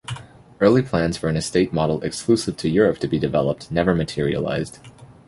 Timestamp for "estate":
1.37-1.71